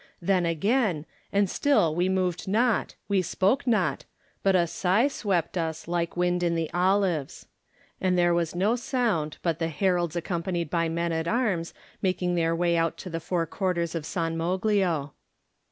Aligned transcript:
Then 0.19 0.47
again, 0.47 1.05
and 1.31 1.47
still 1.47 1.93
we 1.93 2.09
moved 2.09 2.47
not, 2.47 2.95
we 3.07 3.21
spoke 3.21 3.67
not, 3.67 4.03
but 4.41 4.55
a 4.55 4.65
sigh 4.65 5.07
swept 5.07 5.59
us 5.59 5.87
like 5.87 6.17
wind 6.17 6.41
in 6.41 6.55
the 6.55 6.71
olives. 6.73 7.45
And 8.01 8.17
there 8.17 8.33
was 8.33 8.55
no 8.55 8.75
sound 8.75 9.37
but 9.43 9.59
the 9.59 9.67
heralds 9.67 10.15
accompanied 10.15 10.71
by 10.71 10.89
men 10.89 11.11
at 11.11 11.27
arms 11.27 11.75
making 12.01 12.33
their 12.33 12.55
way 12.55 12.75
out 12.75 12.97
to 12.97 13.11
the 13.11 13.19
four 13.19 13.45
quarters 13.45 13.93
of 13.93 14.07
San 14.07 14.35
Moglio. 14.35 15.11